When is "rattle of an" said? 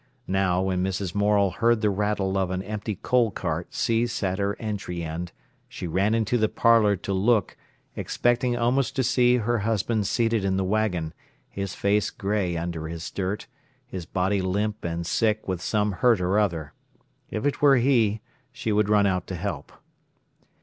1.91-2.63